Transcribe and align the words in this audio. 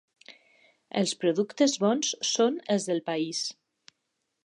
Els 1.01 1.13
productes 1.25 1.77
bons 1.85 2.11
són 2.33 2.61
els 2.77 2.91
del 2.91 3.07
país. 3.11 3.45